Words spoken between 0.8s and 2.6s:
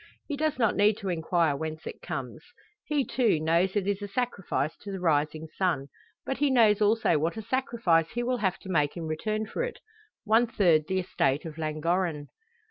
to inquire whence it comes.